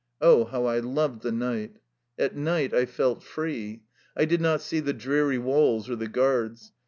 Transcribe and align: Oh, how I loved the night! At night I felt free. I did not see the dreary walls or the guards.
Oh, 0.19 0.45
how 0.45 0.65
I 0.65 0.79
loved 0.79 1.21
the 1.21 1.31
night! 1.31 1.77
At 2.17 2.35
night 2.35 2.73
I 2.73 2.87
felt 2.87 3.21
free. 3.21 3.83
I 4.17 4.25
did 4.25 4.41
not 4.41 4.61
see 4.61 4.79
the 4.79 4.93
dreary 4.93 5.37
walls 5.37 5.91
or 5.91 5.95
the 5.95 6.07
guards. 6.07 6.71